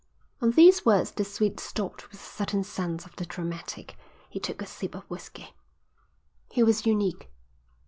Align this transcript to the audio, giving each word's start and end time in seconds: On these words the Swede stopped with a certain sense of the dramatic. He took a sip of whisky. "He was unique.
On 0.41 0.49
these 0.49 0.83
words 0.83 1.11
the 1.11 1.23
Swede 1.23 1.59
stopped 1.59 2.09
with 2.09 2.19
a 2.19 2.23
certain 2.23 2.63
sense 2.63 3.05
of 3.05 3.15
the 3.17 3.25
dramatic. 3.27 3.99
He 4.31 4.39
took 4.39 4.59
a 4.63 4.65
sip 4.65 4.95
of 4.95 5.03
whisky. 5.11 5.53
"He 6.51 6.63
was 6.63 6.87
unique. 6.87 7.29